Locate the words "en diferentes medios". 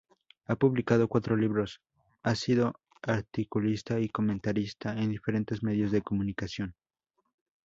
4.99-5.91